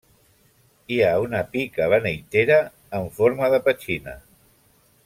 Hi 0.95 0.97
ha 1.07 1.11
una 1.25 1.41
pica 1.57 1.91
beneitera 1.93 2.59
en 3.01 3.07
forma 3.21 3.53
de 3.57 3.63
petxina. 3.69 4.19